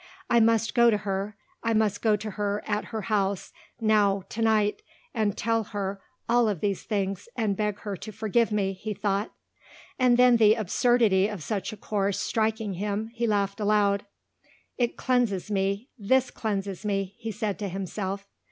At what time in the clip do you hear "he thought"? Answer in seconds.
8.73-9.31